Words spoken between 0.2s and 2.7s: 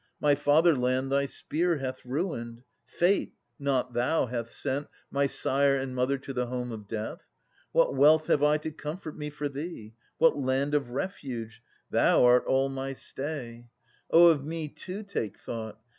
fatherland Thy spear hath ruined.